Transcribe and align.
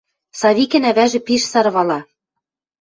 Савикӹн 0.39 0.83
ӓвӓжӹ 0.91 1.19
пиш 1.25 1.43
сарвала: 1.51 1.99